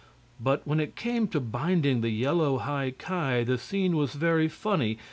[0.39, 4.97] But when it came to binding the yellow High Ki the scene was very funny.